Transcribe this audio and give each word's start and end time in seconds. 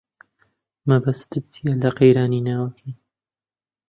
مەبەستت 0.87 1.31
چییە 1.51 1.73
لە 1.83 1.89
قەیرانی 1.97 2.45
ناوەکی؟ 2.47 2.91